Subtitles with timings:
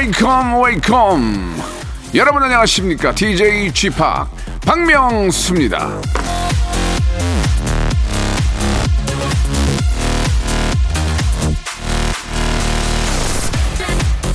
[0.00, 1.56] Welcome welcome.
[2.14, 3.14] 여러분 안녕하십니까?
[3.14, 3.90] DJ p
[4.64, 6.00] 박명수입니다.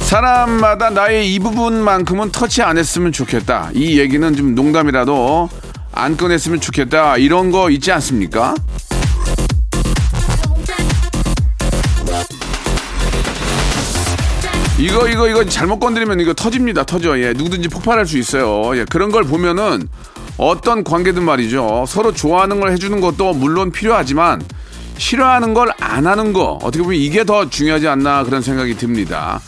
[0.02, 3.72] 사람마다 나의 이 부분만큼은 터치 안 했으면 좋겠다.
[3.74, 5.50] 이 얘기는 좀 농담이라도
[5.92, 7.18] 안 꺼냈으면 좋겠다.
[7.18, 8.54] 이런 거 있지 않습니까?
[14.78, 16.84] 이거 이거 이거 잘못 건드리면 이거 터집니다.
[16.84, 17.18] 터져.
[17.20, 18.78] 예 누구든지 폭발할 수 있어요.
[18.78, 19.88] 예 그런 걸 보면은
[20.38, 21.86] 어떤 관계든 말이죠.
[21.88, 24.42] 서로 좋아하는 걸 해주는 것도 물론 필요하지만
[24.98, 26.60] 싫어하는 걸 안 하는 거.
[26.62, 29.40] 어떻게 보면 이게 더 중요하지 않나 그런 생각이 듭니다.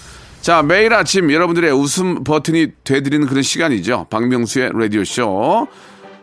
[0.42, 4.08] 자 매일 아침 여러분들의 웃음 버튼이 돼드리는 그런 시간이죠.
[4.10, 5.68] 박명수의 라디오 쇼.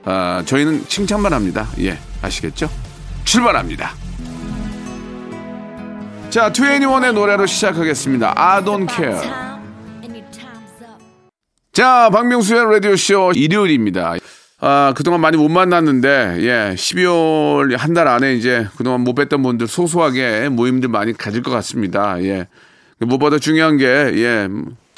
[0.07, 1.69] 아, 저희는 칭찬만 합니다.
[1.81, 2.71] 예 아시겠죠?
[3.25, 3.95] 출발합니다.
[6.35, 8.35] 자, 21의 노래로 시작하겠습니다.
[8.37, 9.21] I don't care.
[11.73, 14.17] 자, 박명수의 라디오쇼 일요일입니다.
[14.59, 19.69] 아, 그동안 많이 못 만났는데, 예, 12월 한 달 안에 이제 그동안 못 뵀던 분들
[19.69, 22.21] 소소하게 모임들 많이 가질 것 같습니다.
[22.25, 22.49] 예.
[22.99, 24.49] 무엇보다 중요한 게, 예,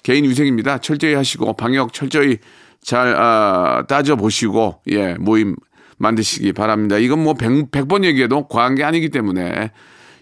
[0.02, 0.78] 개인 위생입니다.
[0.78, 2.38] 철저히 하시고, 방역 철저히
[2.82, 5.54] 잘, 아, 따져보시고, 예, 모임
[5.98, 6.96] 만드시기 바랍니다.
[6.96, 9.70] 이건 뭐 100, 100번 얘기해도 과한 게 아니기 때문에,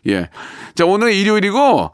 [0.08, 0.28] 예.
[0.74, 1.91] 자, 오늘 일요일이고,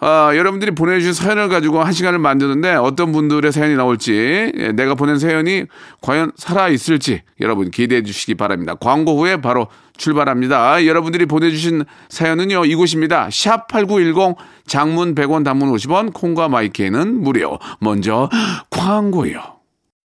[0.00, 5.18] 아, 여러분들이 보내주신 사연을 가지고 한 시간을 만드는데 어떤 분들의 사연이 나올지, 예, 내가 보낸
[5.18, 5.64] 사연이
[6.02, 8.74] 과연 살아있을지 여러분 기대해 주시기 바랍니다.
[8.74, 10.84] 광고 후에 바로 출발합니다.
[10.84, 13.28] 여러분들이 보내주신 사연은요, 이곳입니다.
[13.28, 17.58] 샵8910 장문 100원 단문 50원, 콩과 마이크는 무료.
[17.78, 18.28] 먼저
[18.70, 19.53] 광고요.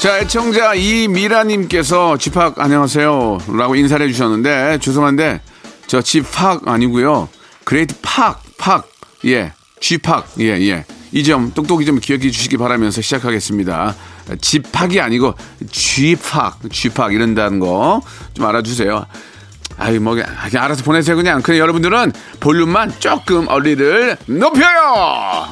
[0.00, 3.38] 자, 애청자 이미라님께서 집팍 안녕하세요.
[3.58, 5.42] 라고 인사를 해주셨는데, 죄송한데,
[5.86, 7.28] 저 집팍 아니고요
[7.64, 8.88] Great Park, Park,
[9.26, 10.84] 예, G-Park, 예, 예.
[11.12, 13.94] 이 점 똑똑히 좀 기억해 주시기 바라면서 시작하겠습니다.
[14.40, 15.34] 집팍이 아니고
[15.72, 18.00] G-Park, G-Park 이런다는 거
[18.32, 19.04] 좀 알아주세요.
[19.76, 21.42] 아이, 뭐, 그냥 알아서 보내세요, 그냥.
[21.42, 25.48] 그냥 여러분들은 볼륨만 조금 어리를 높여요!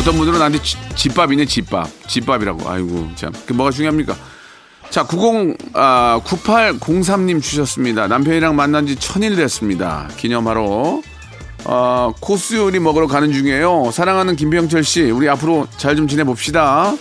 [0.00, 1.88] 어떤 분들은 나한테 지- 집밥이네 집밥.
[2.08, 2.68] 집밥이라고.
[2.68, 3.32] 아이고 참.
[3.32, 4.14] 그게 뭐가 중요합니까?
[4.88, 8.08] 자 90, 아, 9803님 주셨습니다.
[8.08, 10.08] 남편이랑 만난 지 천일 됐습니다.
[10.16, 11.02] 기념하러.
[11.64, 13.90] 어, 코스 요리 먹으러 가는 중이에요.
[13.92, 16.94] 사랑하는 김병철 씨 우리 앞으로 잘 좀 지내봅시다.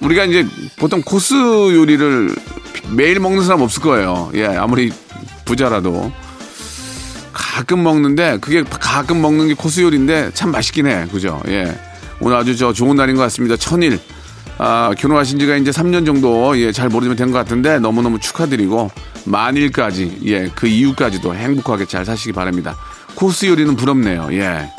[0.00, 0.44] 우리가 이제
[0.78, 2.34] 보통 코스 요리를
[2.90, 4.30] 매일 먹는 사람 없을 거예요.
[4.34, 4.92] 예 아무리
[5.44, 6.12] 부자라도
[7.56, 11.06] 가끔 먹는데 그게 가끔 먹는 게 코스 요리인데 참 맛있긴 해.
[11.10, 11.42] 그죠?
[11.48, 11.74] 예.
[12.20, 13.56] 오늘 아주 저 좋은 날인 것 같습니다.
[13.56, 13.98] 천일.
[14.58, 18.90] 아, 결혼하신 지가 이제 3년 정도 예, 잘 모르지만 된것 같은데 너무너무 축하드리고
[19.24, 22.76] 만일까지 예, 그 이후까지도 행복하게 잘 사시기 바랍니다.
[23.14, 24.28] 코스 요리는 부럽네요.
[24.32, 24.70] 예.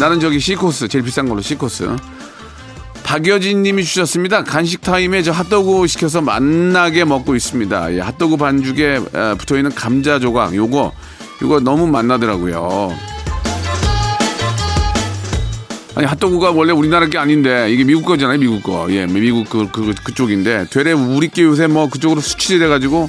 [0.00, 1.94] 나는 저기 C코스 제일 비싼 걸로 C코스.
[3.06, 4.42] 박여진 님이 주셨습니다.
[4.42, 7.94] 간식 타임에 저 핫도그 시켜서 맛나게 먹고 있습니다.
[7.94, 10.92] 예, 핫도그 반죽에 에, 붙어 있는 감자 조각, 요거,
[11.40, 12.92] 요거 너무 맛나더라고요.
[15.94, 18.88] 아니, 핫도그가 원래 우리나라 게 아닌데, 이게 미국 거잖아요, 미국 거.
[18.90, 23.08] 예, 미국 그, 그, 그쪽인데, 되레 우리 게 요새 뭐 그쪽으로 수출이 돼가지고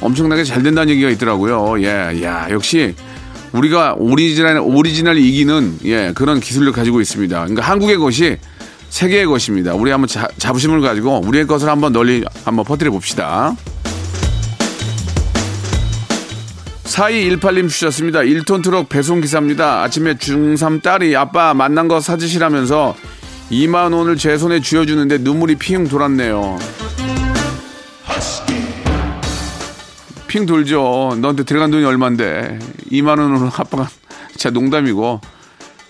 [0.00, 1.80] 엄청나게 잘 된다는 얘기가 있더라고요.
[1.82, 2.96] 예, 야, 역시
[3.52, 7.38] 우리가 오리지널, 오리지널 이기는 예, 그런 기술을 가지고 있습니다.
[7.38, 8.38] 그러니까 한국의 것이
[8.88, 9.74] 세계의 것입니다.
[9.74, 13.54] 우리 한번 자, 자부심을 가지고 우리의 것을 한번 널리 한번 퍼뜨려 봅시다.
[16.84, 18.20] 4218님 주셨습니다.
[18.20, 19.82] 1톤 트럭 배송 기사입니다.
[19.82, 22.96] 아침에 중3 딸이 아빠 만난 거 사주시라면서
[23.50, 26.58] 2만 원을 제 손에 쥐어주는데 눈물이 핑 돌았네요.
[30.26, 31.16] 핑 돌죠.
[31.20, 32.58] 너한테 들어간 돈이 얼만데
[32.92, 33.88] 2만 원으로 아빠가
[34.32, 35.20] 진짜 농담이고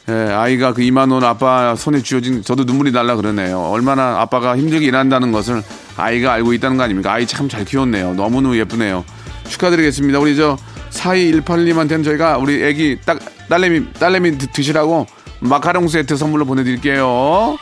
[0.09, 3.59] 예, 아이가 그 2만 원 아빠 손에 쥐어진 저도 눈물이 날라 그러네요.
[3.61, 5.63] 얼마나 아빠가 힘들게 일한다는 것을
[5.97, 7.13] 아이가 알고 있다는 거 아닙니까?
[7.13, 8.15] 아이 참 잘 키웠네요.
[8.15, 9.05] 너무너무 예쁘네요.
[9.49, 10.19] 축하드리겠습니다.
[10.21, 10.57] 우리 저
[10.91, 13.19] 4218님한테는 저희가 우리 애기 딱
[13.49, 15.07] 딸내미 딸내미 드- 드시라고
[15.41, 17.57] 마카롱 세트 선물로 보내드릴게요.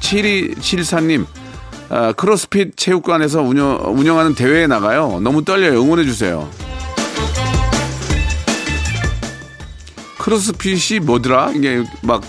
[0.00, 1.26] 7274님
[1.90, 5.20] 아, 크로스핏 체육관에서 운영, 운영하는 대회에 나가요.
[5.22, 5.80] 너무 떨려요.
[5.82, 6.48] 응원해주세요.
[10.18, 11.52] 크로스핏이 뭐더라?
[11.54, 12.22] 이게 막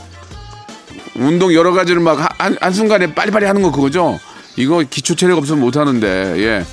[1.15, 4.19] 운동 여러 가지를 막 한, 한순간에 빨리빨리 하는 거 그거죠?
[4.55, 6.07] 이거 기초 체력 없으면 못 하는데,
[6.37, 6.65] 예.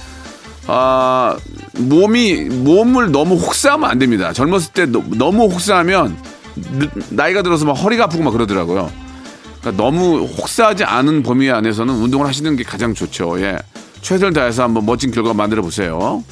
[0.68, 1.36] 아,
[1.78, 4.32] 몸이, 몸을 너무 혹사하면 안 됩니다.
[4.32, 6.16] 젊었을 때 너, 너무 혹사하면
[6.54, 8.90] 느- 나이가 들어서 막 허리가 아프고 막 그러더라고요.
[9.60, 13.40] 그러니까 너무 혹사하지 않은 범위 안에서는 운동을 하시는 게 가장 좋죠.
[13.40, 13.58] 예.
[14.00, 16.22] 최선을 다해서 한번 멋진 결과 만들어 보세요.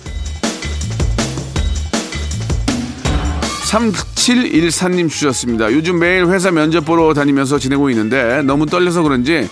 [4.25, 5.71] 3714님 주셨습니다.
[5.73, 9.49] 요즘 매일 회사 면접 보러 다니면서 지내고 있는데 너무 떨려서 그런지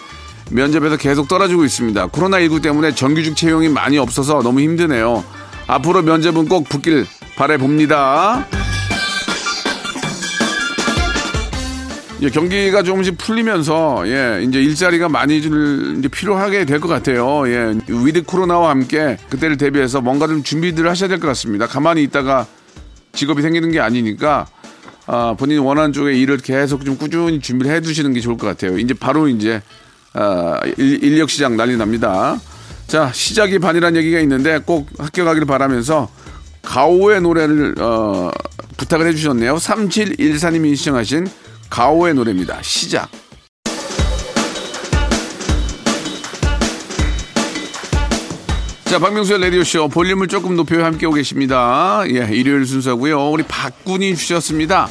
[0.50, 2.06] 면접에서 계속 떨어지고 있습니다.
[2.08, 5.24] 코로나19 때문에 정규직 채용이 많이 없어서 너무 힘드네요.
[5.66, 8.46] 앞으로 면접은 꼭 붙길 바라봅니다.
[12.22, 17.46] 예, 경기가 조금씩 풀리면서 예, 이제 일자리가 많이 줄 이제 필요하게 될 것 같아요.
[17.48, 21.66] 예, with 코로나와 함께 그때를 대비해서 뭔가 좀 준비들을 하셔야 될 것 같습니다.
[21.66, 22.46] 가만히 있다가
[23.12, 24.46] 직업이 생기는 게 아니니까
[25.14, 28.79] 아, 본인이 원하는 쪽에 일을 계속 좀 꾸준히 준비를 해 두시는 게 좋을 것 같아요.
[28.79, 29.61] 이제 바로 이제
[30.14, 32.41] 아, 일, 인력 시장 난리 납니다.
[32.87, 36.09] 자 시작이 반이라는 얘기가 있는데 꼭 합격하기를 바라면서
[36.62, 38.31] 가오의 노래를 어,
[38.79, 39.56] 부탁을 해 주셨네요.
[39.56, 41.29] 3714님이 시청하신
[41.69, 42.62] 가오의 노래입니다.
[42.62, 43.11] 시작.
[48.87, 52.03] 자, 박명수의 라디오쇼 볼륨을 조금 높여 함께 오고 계십니다.
[52.08, 54.88] 예, 일요일 순서고요 우리 박군이 주셨습니다.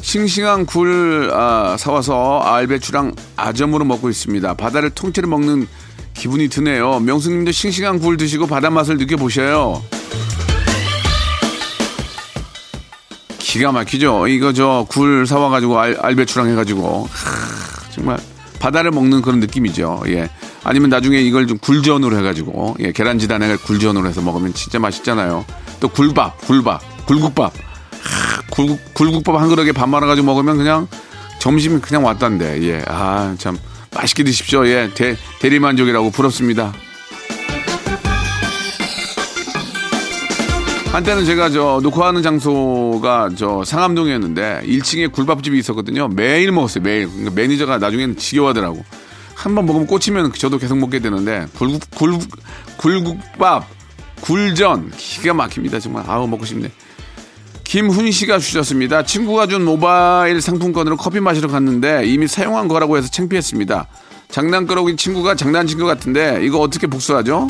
[0.00, 4.54] 싱싱한 굴 아, 사와서 알배추랑 아점으로 먹고 있습니다.
[4.54, 5.66] 바다를 통째로 먹는
[6.14, 7.00] 기분이 드네요.
[7.00, 9.82] 명수님도 싱싱한 굴 드시고 바다 맛을 느껴보셔요.
[13.38, 14.28] 기가 막히죠.
[14.28, 18.18] 이거 저 굴 사와가지고 알, 알배추랑 해가지고 하, 정말
[18.60, 20.02] 바다를 먹는 그런 느낌이죠.
[20.08, 20.28] 예.
[20.64, 25.44] 아니면 나중에 이걸 좀 굴전으로 해가지고 예, 계란지단에 굴전으로 해서 먹으면 진짜 맛있잖아요.
[25.80, 27.52] 또 굴밥, 굴밥, 굴국밥.
[28.58, 30.88] 하, 굴국, 굴국밥 한 그릇에 밥 말아가지고 먹으면 그냥
[31.38, 32.62] 점심이 그냥 왔단데.
[32.64, 32.82] 예.
[32.88, 33.56] 아, 참
[33.94, 34.66] 맛있게 드십시오.
[34.66, 34.90] 예.
[34.94, 36.72] 대, 대리만족이라고 부럽습니다.
[40.92, 46.08] 한때는 제가 저 녹화하는 장소가 저 상암동이었는데 1층에 굴밥집이 있었거든요.
[46.08, 46.82] 매일 먹었어요.
[46.82, 47.06] 매일.
[47.08, 48.84] 그러니까 매니저가 나중에는 지겨워하더라고.
[49.34, 52.18] 한 번 먹으면 꽂히면 저도 계속 먹게 되는데 굴국 굴
[52.78, 53.68] 굴국밥
[54.22, 55.78] 굴전 기가 막힙니다.
[55.78, 56.72] 정말 아우 먹고 싶네.
[57.68, 59.02] 김훈 씨가 주셨습니다.
[59.02, 63.86] 친구가 준 모바일 상품권으로 커피 마시러 갔는데 이미 사용한 거라고 해서 창피했습니다.
[64.30, 67.46] 장난꾸러기 친구가 장난친 것 같은데 이거 어떻게 복수하죠?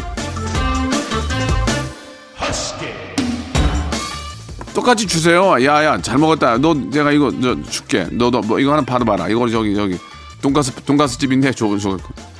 [4.74, 5.54] 똑같이 주세요.
[5.64, 6.58] 야야 잘 먹었다.
[6.58, 8.08] 너 내가 이거 저 줄게.
[8.10, 9.28] 너도 뭐 이거 하나 받아봐라.
[9.28, 9.98] 이거 저기 저기
[10.42, 11.96] 돈가스 돈가스 집인데 줘, 줘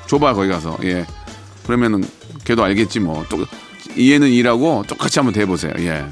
[0.08, 1.06] 줘봐 거기 가서 예.
[1.64, 2.02] 그러면은
[2.42, 3.24] 걔도 알겠지 뭐.
[3.28, 3.46] 또
[3.94, 5.74] 이해는 이라고 똑같이 한번 대보세요.
[5.78, 6.04] 예.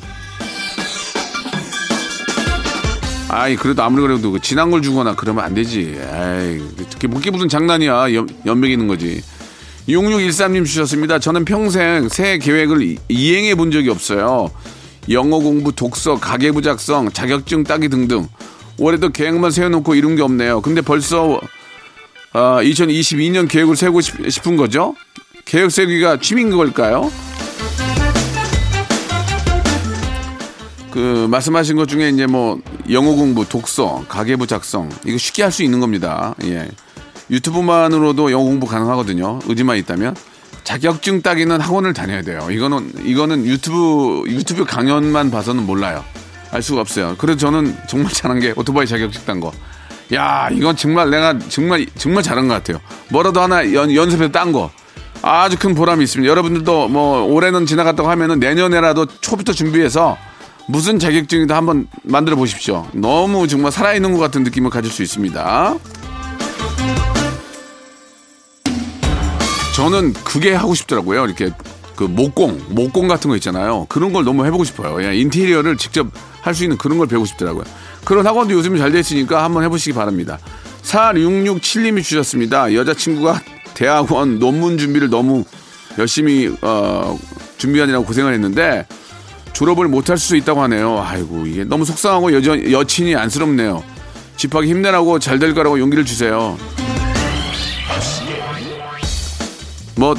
[3.37, 5.81] 아이 그래도 아무리 그래도 그 진한 걸 주거나 그러면 안 되지.
[6.01, 6.63] 에이
[6.93, 8.15] 그게 그게 무슨 장난이야.
[8.15, 9.23] 연, 연맥이는 거지.
[9.89, 11.19] 6613님 주셨습니다.
[11.19, 14.51] 저는 평생 새 계획을 이- 이행해 본 적이 없어요.
[15.11, 18.27] 영어 공부, 독서, 가계부 작성, 자격증 따기 등등.
[18.79, 20.63] 올해도 계획만 세워놓고 이룬 게 없네요.
[20.63, 21.39] 근데 벌써
[22.33, 24.95] 아, 2022년 계획을 세우고 싶, 싶은 거죠?
[25.45, 27.11] 계획 세우기가 취미인 걸까요?
[30.97, 32.59] 그 말씀하신 것 중에 이제 뭐
[32.91, 36.35] 영어 공부, 독서, 가계부 작성 이거 쉽게 할 수 있는 겁니다.
[36.45, 36.67] 예.
[37.31, 39.41] 유튜브만으로도 영어 공부 가능하거든요.
[39.47, 40.17] 의지만 있다면
[40.65, 42.49] 자격증 따기는 학원을 다녀야 돼요.
[42.51, 46.03] 이거는 이거는 유튜브 유튜브 강연만 봐서는 몰라요.
[46.51, 47.15] 알 수가 없어요.
[47.19, 49.53] 그래서 저는 정말 잘한 게 오토바이 자격증 딴 거.
[50.15, 52.81] 야, 이건 정말 내가 정말 정말 잘한 것 같아요.
[53.11, 54.71] 뭐라도 하나 연, 연습해서 딴 거.
[55.21, 56.31] 아주 큰 보람이 있습니다.
[56.31, 60.17] 여러분들도 뭐 올해는 지나갔다고 하면은 내년에라도 초부터 준비해서
[60.69, 62.87] 무슨 자격증이든 한번 만들어 보십시오.
[62.93, 65.77] 너무 정말 살아있는 것 같은 느낌을 가질 수 있습니다.
[69.77, 71.25] 저는 그게 하고 싶더라고요.
[71.27, 71.51] 이렇게
[71.95, 73.87] 그 목공, 목공 같은 거 있잖아요.
[73.89, 75.03] 그런 걸 너무 해보고 싶어요.
[75.05, 76.09] 예, 인테리어를 직접
[76.41, 77.65] 할 수 있는 그런 걸 배우고 싶더라고요.
[78.05, 80.39] 그런 학원도 요즘 잘 돼 있으니까 한번 해보시기 바랍니다.
[80.83, 82.73] 4667님이 주셨습니다.
[82.73, 83.41] 여자친구가
[83.75, 85.45] 대학원 논문 준비를 너무
[85.99, 87.19] 열심히 어,
[87.59, 88.87] 준비하느라고 고생을 했는데
[89.57, 91.03] 졸업을 못할 수 있다고 하네요.
[91.03, 93.83] 아이고 이게 너무 속상하고 여전 여친이 안쓰럽네요.
[94.37, 96.59] 집하기 힘내라고 잘 될 거라고 용기를 주세요.
[99.97, 100.15] 뭐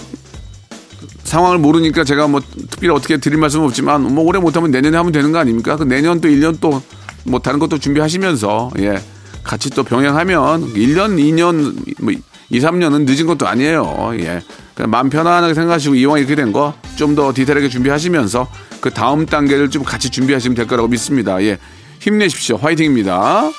[1.24, 5.32] 상황을 모르니까 제가 뭐 특별히 어떻게 드릴 말씀은 없지만 뭐 올해 못하면 내년에 하면 되는
[5.32, 5.76] 거 아닙니까?
[5.76, 6.82] 그 내년 또 1년 또
[7.28, 9.02] 뭐 다른 것도 준비하시면서 예
[9.44, 12.14] 같이 또 병행하면 1년 2년 뭐
[12.50, 14.12] 2, 3년은 늦은 것도 아니에요.
[14.20, 14.42] 예.
[14.86, 18.48] 마음 편안하게 생각하시고 이왕 이렇게 된 거 좀 더 디테일하게 준비하시면서
[18.82, 21.42] 그 다음 단계를 좀 같이 준비하시면 될 거라고 믿습니다.
[21.44, 21.58] 예.
[22.00, 22.58] 힘내십시오.
[22.58, 23.50] 화이팅입니다.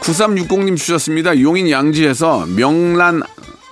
[0.00, 1.40] 9360님 주셨습니다.
[1.40, 3.22] 용인 양지에서 명란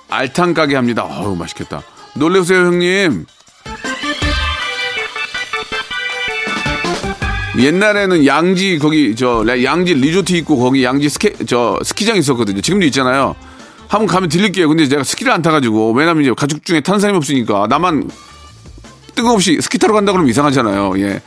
[0.09, 1.03] 알탕 가게 합니다.
[1.03, 1.81] 어우, 맛있겠다.
[2.15, 3.25] 놀래세요, 형님.
[7.57, 12.59] 옛날에는 양지 거기 저 레- 양지 리조트 있고 거기 양지 스케 저 스키장 있었거든요.
[12.59, 13.35] 지금도 있잖아요.
[13.87, 14.67] 한번 가면 들릴게요.
[14.67, 18.09] 근데 제가 스키를 안 타가지고 왜냐면 이제 가족 중에 타는 사람이 없으니까 나만
[19.15, 20.93] 뜬금없이 스키 타러 간다 그러면 이상하잖아요.
[20.99, 21.21] 예.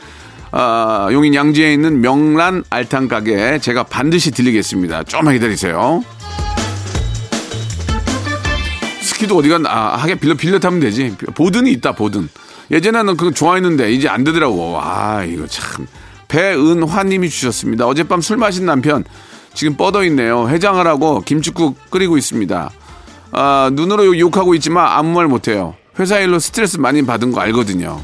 [0.51, 5.05] 아, 용인 양지에 있는 명란 알탕 가게 제가 반드시 들리겠습니다.
[5.05, 6.03] 조금만 기다리세요.
[9.03, 11.15] 스키도 어디가 아, 하게 빌려 빌려 타면 되지.
[11.35, 12.29] 보든이 있다 보든.
[12.71, 14.79] 예전에는 그거 좋아했는데 이제 안 되더라고.
[14.81, 15.87] 아 이거 참.
[16.29, 17.87] 배은화님이 주셨습니다.
[17.87, 19.05] 어젯밤 술 마신 남편
[19.59, 20.49] 지금 뻗어 있네요.
[20.49, 22.71] 해장을 하고 김치국 끓이고 있습니다.
[23.33, 25.75] 아, 눈으로 욕- 욕하고 있지만 아무 말 못해요.
[25.99, 28.01] 회사 일로 스트레스 많이 받은 거 알거든요.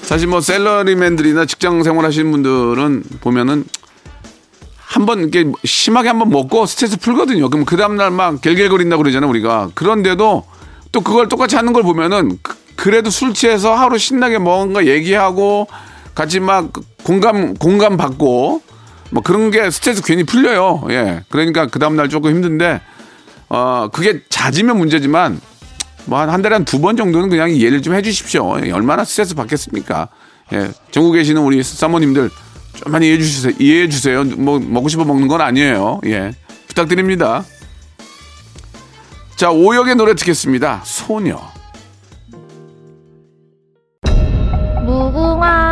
[0.00, 3.64] 사실 뭐 셀러리맨들이나 직장 생활 하시는 분들은 보면은
[4.78, 7.50] 한번 이렇게 심하게 한번 먹고 스트레스 풀거든요.
[7.50, 9.68] 그럼 그 다음날 막 겔겔거린다 그러잖아요, 우리가.
[9.74, 10.44] 그런데도
[10.92, 15.68] 또 그걸 똑같이 하는 걸 보면은 그- 그래도 술 취해서 하루 신나게 뭔가 얘기하고
[16.14, 16.72] 같이 막
[17.04, 18.62] 공감, 공감 받고
[19.10, 20.84] 뭐 그런 게 스트레스 괜히 풀려요.
[20.90, 21.22] 예.
[21.28, 22.80] 그러니까 그 다음 날 조금 힘든데
[23.48, 25.40] 어, 그게 잦으면 문제지만
[26.06, 28.60] 뭐 한 한 달에 한 두 번 정도는 그냥 이해를 좀 해주십시오.
[28.66, 30.08] 예, 얼마나 스트레스 받겠습니까?
[30.52, 32.30] 예, 전국에 계시는 우리 사모님들
[32.74, 33.52] 좀 많이 이해해 주세요.
[33.58, 34.24] 이해해 주세요.
[34.24, 36.00] 뭐 먹고 싶어 먹는 건 아니에요.
[36.06, 36.32] 예,
[36.68, 37.44] 부탁드립니다.
[39.36, 40.82] 자, 오역의 노래 듣겠습니다.
[40.84, 41.51] 소녀.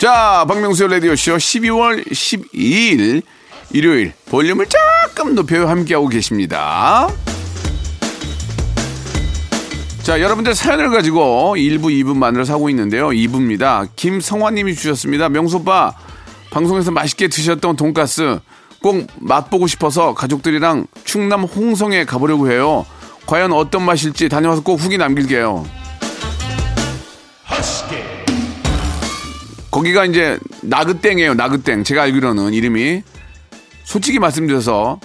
[0.00, 3.20] 자, 박명수의 라디오쇼 12월 12일
[3.70, 7.06] 일요일 볼륨을 조금 높여 함께하고 계십니다.
[10.02, 13.08] 자, 여러분들 사연을 가지고 1부, 2부만으로 사고 있는데요.
[13.08, 13.90] 2부입니다.
[13.94, 15.28] 김성화님이 주셨습니다.
[15.28, 15.92] 명소빠,
[16.48, 18.40] 방송에서 맛있게 드셨던 돈가스
[18.80, 22.86] 꼭 맛보고 싶어서 가족들이랑 충남 홍성에 가보려고 해요.
[23.26, 25.66] 과연 어떤 맛일지 다녀와서 꼭 후기 남길게요.
[29.70, 31.34] 거기가 이제 나그땡이에요.
[31.34, 31.84] 나그땡.
[31.84, 33.02] 제가 알기로는 이름이
[33.84, 35.00] 솔직히 말씀드려서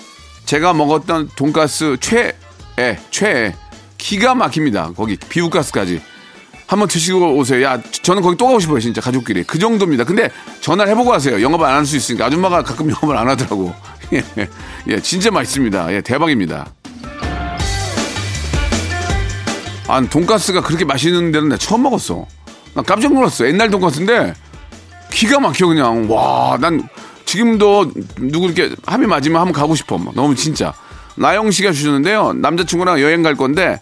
[0.45, 3.55] 제가 먹었던 돈가스 최애 최애
[3.97, 4.91] 기가 막힙니다.
[4.95, 6.01] 거기 비우가스까지
[6.67, 7.63] 한번 드시고 오세요.
[7.63, 8.79] 야 저는 거기 또 가고 싶어요.
[8.79, 10.03] 진짜 가족끼리 그 정도입니다.
[10.03, 10.29] 근데
[10.61, 11.39] 전화를 해보고 하세요.
[11.41, 13.73] 영업 안 할 수 있으니까 아줌마가 가끔 영업을 안 하더라고.
[14.13, 14.23] 예,
[14.87, 15.93] 예 진짜 맛있습니다.
[15.93, 16.65] 예 대박입니다.
[19.87, 22.25] 아 돈가스가 그렇게 맛있는 데는 나 처음 먹었어.
[22.73, 23.47] 나 깜짝 놀랐어.
[23.47, 24.33] 옛날 돈가스인데
[25.15, 26.05] 기가 막혀 그냥.
[26.11, 26.87] 와 난
[27.25, 29.97] 지금도 누구 이렇게 합이 맞으면 한번 가고 싶어.
[29.97, 30.13] 막.
[30.15, 30.73] 너무 진짜.
[31.15, 32.33] 나영 씨가 주셨는데요.
[32.33, 33.81] 남자친구랑 여행 갈 건데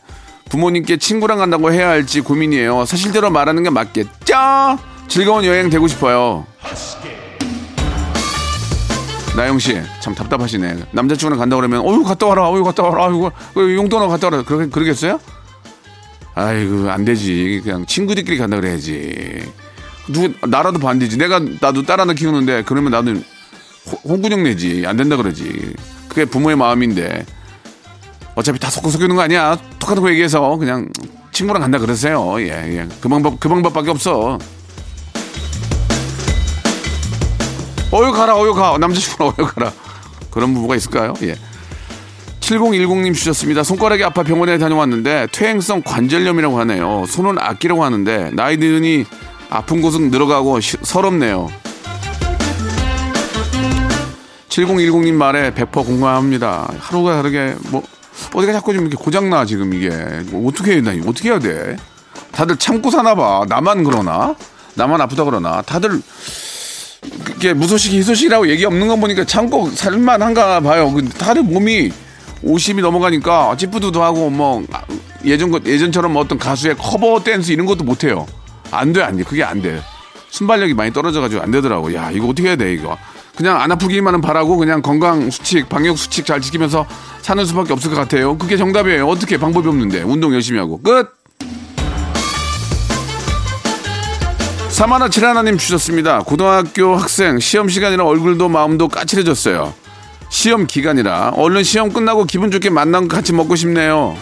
[0.49, 2.85] 부모님께 친구랑 간다고 해야 할지 고민이에요.
[2.85, 4.77] 사실대로 말하는 게 맞겠죠?
[5.07, 6.45] 즐거운 여행 되고 싶어요.
[9.35, 10.85] 나영 씨 참 답답하시네.
[10.91, 14.43] 남자친구랑 간다 그러면 어유 갔다 와라 어유 갔다 와라 아이고 그 용돈하고 갔다 와라.
[14.45, 15.19] 그러, 그러겠어요?
[16.35, 17.61] 아이고 안 되지.
[17.63, 19.51] 그냥 친구들끼리 간다 그래야지
[20.07, 21.17] 누구 나라도 반대지.
[21.17, 23.23] 내가 나도 딸 하나 키우는데 그러면 나는
[23.89, 25.73] 호- 홍군형 내지 안 된다 그러지.
[26.09, 27.25] 그게 부모의 마음인데
[28.35, 29.57] 어차피 다 섞어 섞이는 거 아니야.
[29.79, 30.89] 똑같은 거 얘기해서 그냥
[31.31, 32.35] 친구랑 간다 그러세요.
[32.39, 32.87] 예, 예.
[33.01, 34.37] 그 방법 그 방법밖에 없어.
[37.91, 39.71] 어여 가라 어여 가 남자친구랑 어여 가라
[40.31, 41.13] 그런 부부가 있을까요?
[41.23, 41.35] 예.
[42.39, 43.63] 7010님 주셨습니다.
[43.63, 47.05] 손가락이 아파 병원에 다녀왔는데 퇴행성 관절염이라고 하네요.
[47.07, 49.05] 손은 아끼라고 하는데 나이 드니
[49.53, 51.49] 아픈 곳은 늘어가고 시- 서럽네요.
[54.49, 56.71] 7010님 말에 100% 공감합니다.
[56.79, 57.83] 하루가 다르게 뭐
[58.33, 59.89] 어디가 자꾸 좀 이렇게 고장나 지금 이게
[60.31, 61.01] 뭐 어떻게 해야 돼?
[61.07, 61.75] 어떻게 해야 돼?
[62.31, 63.43] 다들 참고 사나 봐.
[63.47, 64.35] 나만 그러나?
[64.75, 65.61] 나만 아프다 그러나?
[65.61, 66.01] 다들
[67.23, 70.91] 그게 무소식이 희소식이라고 얘기 없는 거 보니까 참고 살만한가 봐요.
[71.17, 71.91] 다들 몸이
[72.43, 74.63] 50이 넘어가니까 찌뿌두도 하고 뭐
[75.25, 78.25] 예전 것 예전처럼 어떤 가수의 커버 댄스 이런 것도 못 해요.
[78.73, 79.23] 안 돼, 안 돼.
[79.23, 79.81] 그게 안 돼.
[80.29, 81.93] 순발력이 많이 떨어져가지고 안 되더라고.
[81.93, 82.97] 야, 이거 어떻게 해야 돼, 이거.
[83.35, 86.85] 그냥 안 아프기만은 바라고 그냥 건강 수칙, 방역 수칙 잘 지키면서
[87.21, 88.37] 사는 수밖에 없을 것 같아요.
[88.37, 89.07] 그게 정답이에요.
[89.07, 90.03] 어떻게 방법이 없는데.
[90.03, 90.81] 운동 열심히 하고.
[90.81, 91.09] 끝!
[94.69, 96.19] 사마나 칠하나님 주셨습니다.
[96.21, 99.73] 고등학교 학생 시험 시간이라 얼굴도 마음도 까칠해졌어요.
[100.29, 104.17] 시험 기간이라 얼른 시험 끝나고 기분 좋게 만난 거 같이 먹고 싶네요.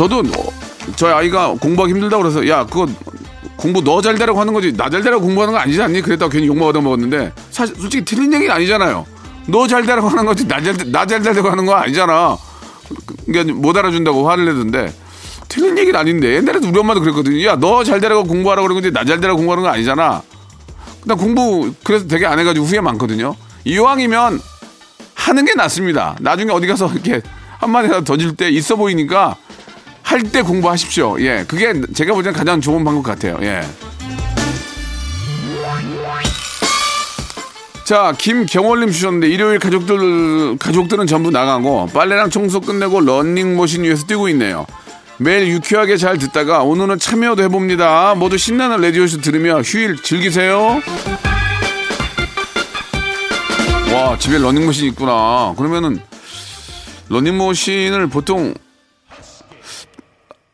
[0.00, 0.48] 저도 어,
[0.96, 2.86] 저희 아이가 공부하기 힘들다고 그래서 야 그거
[3.58, 6.00] 공부 너 잘 되라고 하는 거지 나 잘 되라고 공부하는 거 아니지 않니?
[6.00, 9.04] 그랬다가 괜히 얻어 먹었는데 사실 솔직히 틀린 얘기는 아니잖아요.
[9.48, 12.38] 너 잘 되라고 하는 거지 나잘 되라고 하는 거 아니잖아.
[13.26, 14.90] 그러니까 못 알아준다고 화를 내던데
[15.50, 17.44] 틀린 얘기는 아닌데 옛날에도 우리 엄마도 그랬거든요.
[17.46, 20.22] 야 너 잘 되라고 공부하라고 그러는 건지 나 잘 되라고 공부하는 거 아니잖아.
[21.04, 23.36] 나 공부 그래서 되게 안 해가지고 후회 많거든요.
[23.66, 24.40] 이왕이면
[25.14, 26.16] 하는 게 낫습니다.
[26.20, 27.20] 나중에 어디 가서 이렇게
[27.58, 29.36] 한마디라도 던질 때 있어 보이니까
[30.10, 31.20] 할 때 공부하십시오.
[31.20, 33.38] 예, 그게 제가 볼 때는 가장 좋은 방법 같아요.
[33.42, 33.62] 예.
[37.84, 44.66] 자, 김경월님 주셨는데 일요일 가족들 가족들은 전부 나가고 빨래랑 청소 끝내고 런닝머신 위에서 뛰고 있네요.
[45.18, 48.16] 매일 유쾌하게 잘 듣다가 오늘은 참여도 해봅니다.
[48.16, 50.80] 모두 신나는 라디오쇼 들으며 휴일 즐기세요.
[53.94, 55.54] 와, 집에 런닝머신 있구나.
[55.56, 56.00] 그러면은
[57.10, 58.54] 런닝머신을 보통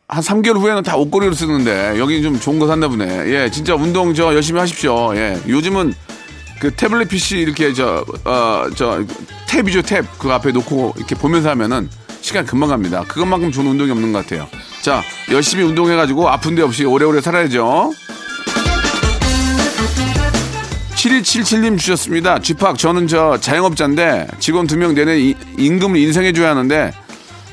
[0.09, 3.25] 한 3개월 후에는 다 옷걸이로 쓰는데 여기 좀 좋은 거 샀나 보네.
[3.27, 5.13] 예, 진짜 운동 저 열심히 하십시오.
[5.17, 5.93] 예, 요즘은
[6.61, 9.03] 그 태블릿 PC 이렇게 저, 어, 저
[9.47, 10.05] 탭이죠, 탭.
[10.17, 11.89] 그 앞에 놓고 이렇게 보면서 하면은
[12.21, 13.03] 시간 금방 갑니다.
[13.07, 14.47] 그것만큼 좋은 운동이 없는 것 같아요.
[14.81, 17.91] 자, 열심히 운동해가지고 아픈 데 없이 오래오래 살아야죠.
[20.95, 22.39] 7277님 주셨습니다.
[22.39, 26.91] 쥐팍, 저는 저 자영업자인데 직원 두 명 내내 이- 임금을 인상해줘야 하는데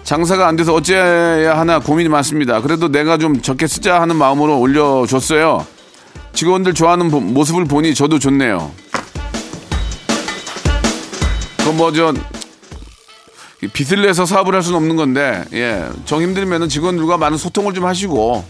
[0.05, 2.61] 장사가 안 돼서 어째야 하나 고민이 많습니다.
[2.61, 5.67] 그래도 내가 좀 적게 쓰자 하는 마음으로 올려줬어요.
[6.35, 8.71] 직원들 좋아하는 보- 모습을 보니 저도 좋네요.
[11.65, 12.13] 그뭐저
[13.73, 18.45] 빚을 내서 사업을 할 수는 없는 건데 예, 정 힘들면은 직원들과 많은 소통을 좀 하시고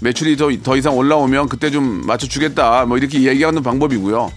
[0.00, 4.30] 매출이 더, 더 이상 올라오면 그때 좀 맞춰주겠다 뭐 이렇게 얘기하는 방법이고요.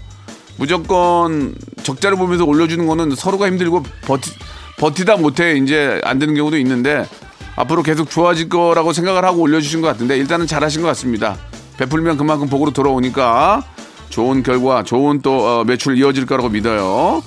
[0.57, 4.31] 무조건 적자를 보면서 올려주는 거는 서로가 힘들고 버티,
[4.77, 7.07] 버티다 못해 이제 안 되는 경우도 있는데
[7.55, 11.37] 앞으로 계속 좋아질 거라고 생각을 하고 올려주신 것 같은데 일단은 잘하신 것 같습니다.
[11.77, 13.63] 베풀면 그만큼 복으로 돌아오니까
[14.09, 17.23] 좋은 결과, 좋은 또 어, 매출 이어질 거라고 믿어요.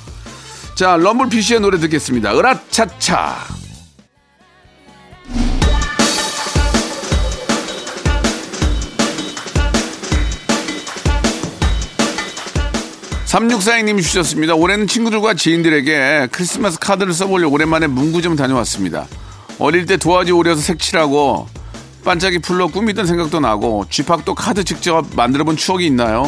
[0.76, 2.36] 자, 럼블 피쉬의 노래 듣겠습니다.
[2.36, 3.55] 으라차차.
[13.36, 14.54] 삼육사행님이 주셨습니다.
[14.54, 19.06] 올해는 친구들과 지인들에게 크리스마스 카드를 써보려고 오랜만에 문구점 다녀왔습니다.
[19.58, 21.46] 어릴 때 도화지 오려서 색칠하고
[22.02, 26.22] 반짝이 풀로 꾸미던 생각도 나고 쥐팍도 카드 직접 만들어본 추억이 있나요?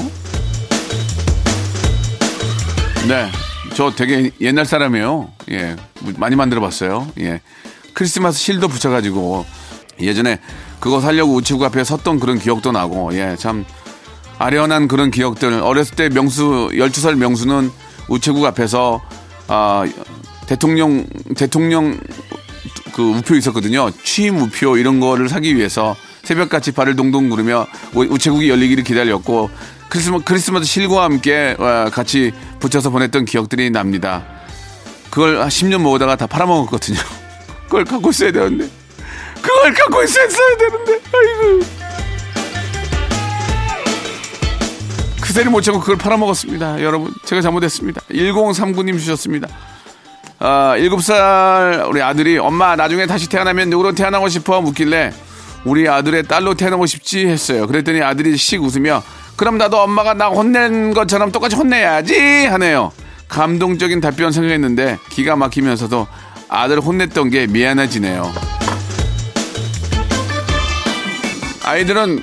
[3.09, 3.31] 네,
[3.75, 5.31] 저 되게 옛날 사람이에요.
[5.53, 5.77] 예,
[6.19, 7.11] 많이 만들어봤어요.
[7.21, 7.41] 예,
[7.95, 9.47] 크리스마스 실도 붙여가지고
[9.99, 10.41] 예전에
[10.79, 13.65] 그거 살려고 우체국 앞에 섰던 그런 기억도 나고 예, 참
[14.39, 15.53] 아련한 그런 기억들.
[15.63, 17.71] 어렸을 때 명수 12살 명수는
[18.09, 19.03] 우체국 앞에서
[19.49, 19.85] 아
[20.47, 21.99] 대통령 대통령
[22.95, 23.91] 그 우표 있었거든요.
[24.05, 29.51] 취임 우표 이런 거를 사기 위해서 새벽같이 발을 동동 구르며 우- 우체국이 열리기를 기다렸고
[29.89, 34.27] 크리스마, 크리스마스 실과 함께 어, 같이 붙여서 보냈던 기억들이 납니다.
[35.11, 36.99] 그걸 한 10년 모으다가 다 팔아먹었거든요.
[37.65, 38.69] 그걸 갖고 있어야 되는데.
[39.41, 40.93] 그걸 갖고 있었어야 되는데.
[40.93, 41.78] 아이고.
[45.29, 46.83] 그새를 못 채고 그걸 팔아먹었습니다.
[46.83, 48.01] 여러분, 제가 잘못했습니다.
[48.11, 49.47] 1039님 주셨습니다.
[50.39, 55.13] 아, 7살 우리 아들이 엄마 나중에 다시 태어나면 누구로 태어나고 싶어 묻길래
[55.67, 57.67] 우리 아들의 딸로 태어나고 싶지 했어요.
[57.67, 59.03] 그랬더니 아들이 씩 웃으며
[59.37, 62.91] 그럼 나도 엄마가 나 혼낸 것처럼 똑같이 혼내야지 하네요.
[63.29, 66.09] 감동적인 답변 생각했는데 기가 막히면서도
[66.49, 68.33] 아들 혼냈던 게 미안해지네요.
[71.67, 72.23] 아이들은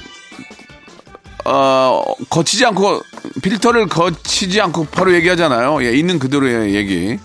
[1.45, 3.01] 어, 거치지 않고
[3.41, 5.83] 필터를 거치지 않고 바로 얘기하잖아요.
[5.83, 7.17] 예, 있는 그대로의 얘기.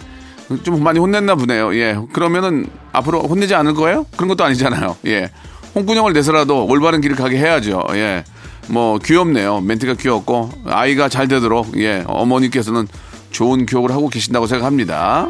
[0.62, 1.74] 좀 많이 혼냈나 보네요.
[1.76, 1.96] 예.
[2.12, 4.04] 그러면은 앞으로 혼내지 않을 거예요?
[4.16, 4.96] 그런 것도 아니잖아요.
[5.06, 5.30] 예.
[5.74, 7.86] 홍군형을 내서라도 올바른 길을 가게 해야죠.
[7.92, 8.24] 예.
[8.68, 9.60] 뭐 귀엽네요.
[9.60, 12.04] 멘트가 귀엽고 아이가 잘 되도록 예.
[12.06, 12.88] 어머니께서는
[13.30, 15.28] 좋은 교육을 하고 계신다고 생각합니다.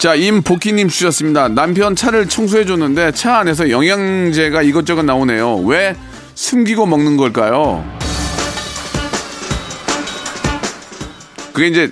[0.00, 1.48] 자, 임복희님 주셨습니다.
[1.48, 5.56] 남편 차를 청소해줬는데 차 안에서 영양제가 이것저것 나오네요.
[5.56, 5.94] 왜
[6.34, 7.84] 숨기고 먹는 걸까요?
[11.52, 11.90] 그게 이제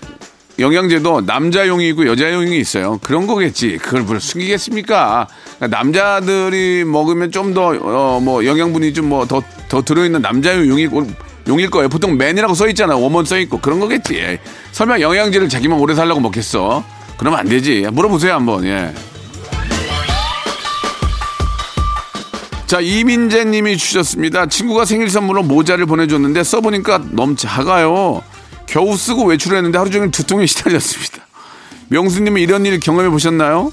[0.59, 2.99] 영양제도 남자용이 있고 여자용이 있어요.
[3.03, 3.77] 그런 거겠지.
[3.77, 5.29] 그걸 뭘 숨기겠습니까?
[5.59, 10.91] 그러니까 남자들이 먹으면 좀 더, 어, 뭐, 영양분이 좀 뭐, 더, 더 들어있는 남자용 용일,
[11.47, 11.91] 용일 거예요.
[11.91, 12.97] 보통 맨이라고 써있잖아.
[12.97, 13.61] 원문 써있고.
[13.61, 14.39] 그런 거겠지.
[14.73, 16.97] 설마 영양제를 자기만 오래 살려고 먹겠어?
[17.19, 17.87] 그러면 안 되지.
[17.93, 18.95] 물어보세요, 한번, 예.
[22.67, 24.47] 자, 이민재 님이 주셨습니다.
[24.47, 28.23] 친구가 생일 선물로 모자를 보내줬는데 써보니까 너무 작아요.
[28.67, 31.27] 겨우 쓰고 외출했는데 하루 종일 두통에 시달렸습니다.
[31.89, 33.73] 명수님은 이런 일 경험해 보셨나요?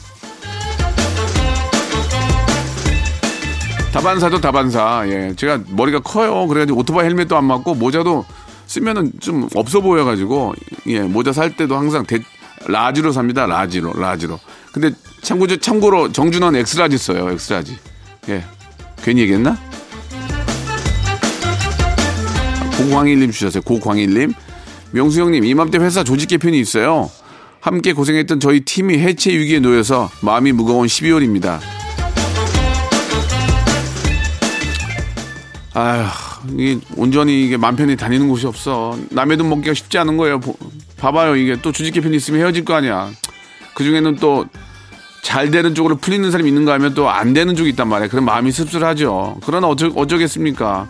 [3.92, 5.04] 다반사도 다반사.
[5.08, 5.34] 예.
[5.36, 6.48] 제가 머리가 커요.
[6.48, 8.26] 그래가지고 오토바이 헬멧도 안 맞고 모자도
[8.68, 10.54] 쓰면은 좀 없어 보여가지고
[10.88, 12.20] 예 모자 살 때도 항상 대,
[12.68, 13.45] large로 삽니다.
[13.46, 14.39] large로 large로.
[14.71, 17.30] 근데 참고 참고로 정준원 X-large 써요.
[17.32, 17.78] X-large.
[18.30, 18.43] 예.
[19.04, 19.58] 괜히 얘기했나?
[22.78, 23.62] 고광일님 주셨어요.
[23.63, 24.34] 고광일님.
[24.91, 27.10] 명수 형님 이맘때 회사 조직 개편이 있어요.
[27.60, 31.60] 함께 고생했던 저희 팀이 해체 위기에 놓여서 마음이 무거운 12월입니다.
[35.73, 36.06] 아휴,
[36.58, 38.97] 이게 온전히 이게 맘 편히 다니는 곳이 없어.
[39.10, 40.39] 남의 돈 먹기가 쉽지 않은 거예요.
[41.06, 43.10] 보- 봐봐요, 이게 또 주식 개편이 있으면 헤어질 거 아니야.
[43.76, 44.46] 그 중에는 또
[45.22, 48.10] 잘 되는 쪽으로 풀리는 사람이 있는가 하면 또 안 되는 쪽이 있단 말이에요.
[48.12, 49.38] 그럼 마음이 씁쓸하죠.
[49.44, 50.88] 그러나 어쩌, 어쩌겠습니까?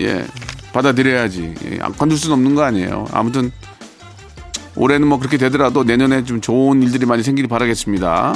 [0.00, 0.26] 예,
[0.74, 1.54] 받아들여야지.
[1.70, 3.06] 예, 관둘 수는 없는 거 아니에요.
[3.12, 3.50] 아무튼
[4.76, 8.34] 올해는 뭐 그렇게 되더라도 내년에 좀 좋은 일들이 많이 생기길 바라겠습니다.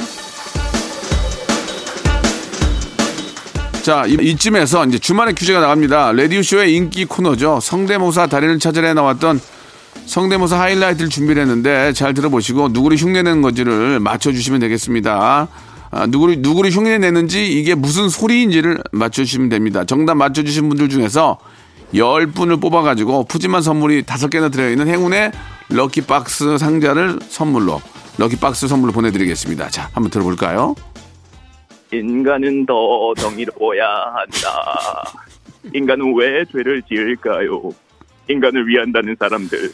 [3.83, 6.11] 자, 이- 이쯤에서 이제 주말의 퀴즈가 나갑니다.
[6.13, 7.59] 레디오쇼의 인기 코너죠.
[7.61, 9.39] 성대모사 달인을 찾으러 나왔던
[10.09, 15.47] 성대모사 하이라이트를 준비를 했는데 잘 들어보시고 누구를 흉내내는 건지를 맞춰주시면 되겠습니다.
[15.91, 19.85] 아, 누구를, 누구를 흉내내는지 이게 무슨 소리인지를 맞춰주시면 됩니다.
[19.85, 21.37] 정답 맞춰주신 분들 중에서
[21.93, 25.31] 10분을 뽑아가지고 푸짐한 선물이 5개나 들어있는 행운의
[25.69, 27.79] 럭키박스 상자를 선물로
[28.17, 29.69] 럭키박스 선물로 보내드리겠습니다.
[29.69, 30.73] 자, 한번 들어볼까요?
[31.93, 35.03] 인간은 더 정의로워야 한다.
[35.71, 37.61] 인간은 왜 죄를 지을까요?
[38.27, 39.71] 인간을 위한다는 사람들,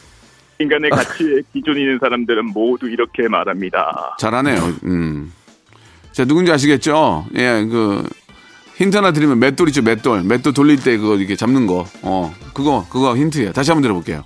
[0.58, 4.16] 인간의 가치에 기준 있는 사람들은 모두 이렇게 말합니다.
[4.18, 4.58] 잘하네요.
[4.84, 5.32] 음.
[6.12, 7.26] 자, 누군지 아시겠죠?
[7.36, 8.08] 예, 그,
[8.76, 10.22] 힌트 하나 드리면 맷돌 있죠, 맷돌.
[10.22, 11.86] 맷돌 돌릴 때 그거 이렇게 잡는 거.
[12.02, 13.52] 어, 그거, 그거 힌트예요.
[13.52, 14.24] 다시 한번 들어볼게요.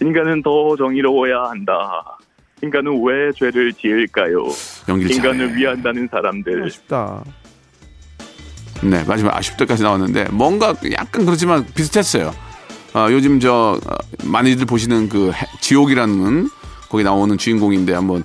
[0.00, 2.18] 인간은 더 정의로워야 한다.
[2.62, 4.48] 인간은 왜 죄를 지을까요?
[4.88, 5.56] 연기를 인간을 잘해.
[5.60, 7.22] 위한다는 사람들, 아쉽다.
[8.82, 12.32] 네, 마지막 아쉽다까지 나왔는데 뭔가 약간 그렇지만 비슷했어요.
[12.94, 16.48] 아, 요즘 저 어, 많이들 보시는 그 해- 지옥이라는
[16.88, 18.24] 거기 나오는 주인공인데 한번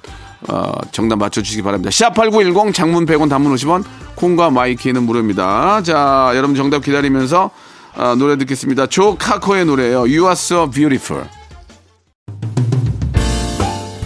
[0.49, 1.89] 어, 정답 맞춰주시기 바랍니다.
[1.89, 3.84] 샵8910 장문 100원 단문 50원
[4.15, 5.82] 콩과 마이키는 무료입니다.
[5.84, 7.52] 자, 여러분 정답 기다리면서
[7.95, 8.88] 아, 노래 듣겠습니다.
[8.88, 9.99] 조 카커의 노래예요.
[9.99, 11.26] You are so beautiful.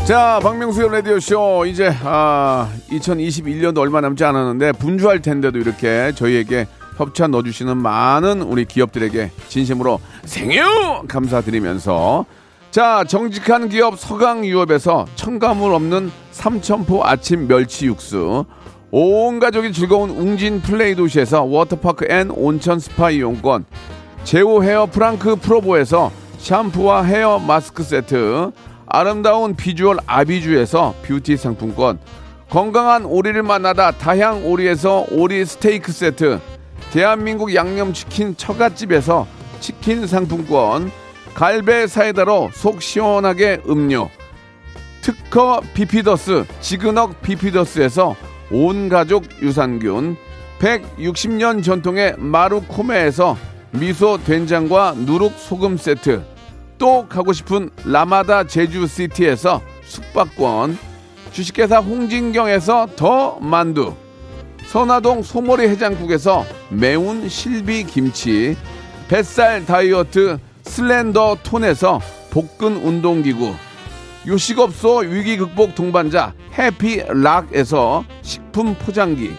[0.06, 1.66] 자, 박명수의 라디오쇼.
[1.68, 6.66] 이제, 아, 2021년도 얼마 남지 않았는데, 분주할 텐데도 이렇게 저희에게
[6.98, 11.04] 협찬 넣어주시는 많은 우리 기업들에게 진심으로 Thank you!
[11.08, 12.26] 감사드리면서,
[12.72, 18.46] 자, 정직한 기업 서강유업에서 첨가물 없는 삼천포 아침 멸치 육수,
[18.90, 23.66] 온 가족이 즐거운 웅진 플레이 도시에서 워터파크 and 온천 스파 이용권,
[24.24, 28.52] 제오 헤어 프랑크 프로보에서 샴푸와 헤어 마스크 세트,
[28.88, 32.00] 아름다운 비주얼 아비주에서 뷰티 상품권,
[32.50, 36.40] 건강한 오리를 만나다 다향 오리에서 오리 스테이크 세트,
[36.98, 39.28] 대한민국 양념치킨 처갓집에서
[39.60, 40.92] 치킨 상품권,
[41.36, 44.10] 갈배 사이다로 속 시원하게 음료,
[45.02, 48.16] 특허 비피더스 지그넉 비피더스에서
[48.50, 50.18] 온 가족 유산균
[50.58, 53.38] 160년 전통의 마루코메에서
[53.74, 56.24] 미소 된장과 누룩 소금 세트
[56.80, 60.80] 또 가고 싶은 라마다 제주시티에서 숙박권
[61.32, 63.94] 주식회사 홍진경에서 더 만두
[64.68, 68.58] 선화동 소머리 해장국에서 매운 실비 김치
[69.08, 72.02] 뱃살 다이어트 슬렌더 톤에서
[72.32, 73.56] 복근 운동기구
[74.28, 79.32] 요식업소 위기 극복 동반자 해피락에서 식품 포장기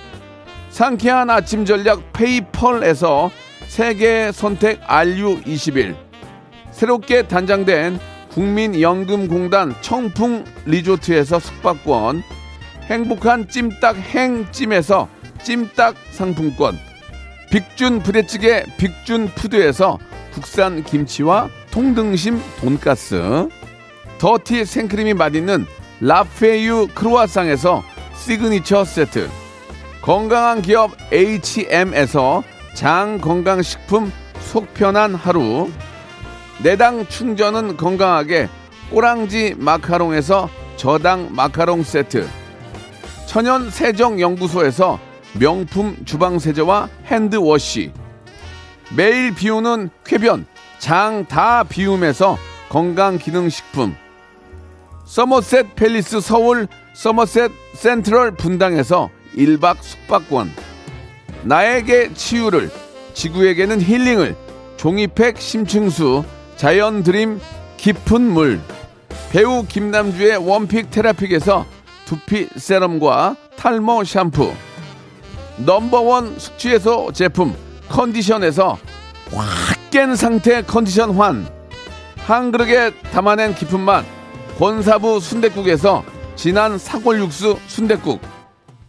[0.70, 3.30] 상쾌한 아침 전략 페이펄에서
[3.66, 5.94] 세계 선택 RU21
[6.70, 12.22] 새롭게 단장된 국민연금공단 청풍 리조트에서 숙박권
[12.88, 16.78] 행복한 찜닭 행찜에서 찜닭 상품권.
[17.50, 19.98] 빅준 부대찌개 빅준 푸드에서
[20.32, 23.48] 국산 김치와 통등심 돈가스.
[24.18, 25.66] 더티 생크림이 맛있는
[26.00, 27.82] 라페유 크루아상에서
[28.16, 29.28] 시그니처 세트.
[30.02, 32.42] 건강한 기업 H&M에서
[32.74, 35.70] 장 건강식품 속편한 하루.
[36.62, 38.48] 내당 충전은 건강하게
[38.90, 42.28] 꼬랑지 마카롱에서 저당 마카롱 세트.
[43.26, 44.98] 천연 세정 연구소에서
[45.38, 47.92] 명품 주방 세제와 hand wash.
[48.96, 50.46] 매일 비우는 쾌변
[50.78, 53.94] 장 다 비움에서 건강 기능 식품.
[55.04, 60.50] 서머셋 팰리스 서울 서머셋 센트럴 분당에서 1박 숙박권.
[61.42, 62.70] 나에게 치유를
[63.14, 64.36] 지구에게는 힐링을
[64.76, 66.24] 종이팩 심층수
[66.56, 67.40] 자연 드림
[67.76, 68.60] 깊은 물.
[69.30, 71.66] 배우 김남주의 원픽 테라픽에서
[72.06, 74.52] 두피 세럼과 탈모 샴푸
[75.58, 77.54] 넘버원 숙취해소 제품
[77.88, 78.78] 컨디션에서
[79.32, 81.48] 확 깬 상태 컨디션 환.
[82.18, 84.04] 한 그릇에 담아낸 깊은 맛.
[84.58, 86.04] 권사부 순댓국에서
[86.36, 88.20] 진한 사골 육수 순댓국.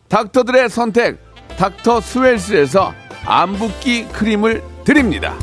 [0.10, 1.20] 닥터들의 선택
[1.58, 2.94] 닥터 스웰스에서
[3.26, 5.36] 안붓기 크림을 드립니다.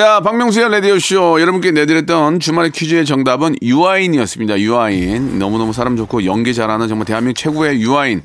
[0.00, 1.42] 자, 박명수의 라디오쇼.
[1.42, 4.58] 여러분께 내드렸던 주말의 퀴즈의 정답은 유아인이었습니다.
[4.58, 5.38] 유아인.
[5.38, 8.22] 너무너무 사람 좋고 연기 잘하는 정말 대한민국 최고의 유아인.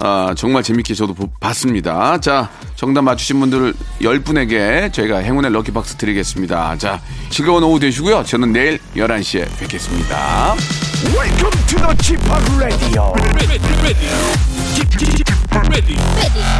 [0.00, 2.18] 아, 정말 재밌게 저도 보- 봤습니다.
[2.20, 6.76] 자, 정답 맞추신 분들 10분에게 저희가 행운의 럭키박스 드리겠습니다.
[6.78, 8.24] 자, 즐거운 오후 되시고요.
[8.24, 10.54] 저는 내일 11시에 뵙겠습니다.
[11.16, 11.96] Welcome to the
[12.58, 13.12] Radio.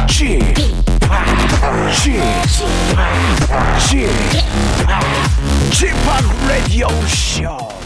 [0.07, 0.41] Chip,
[1.91, 2.21] Chip,
[3.79, 4.11] Chip,
[5.71, 5.95] Chip
[6.47, 7.84] Radio Show.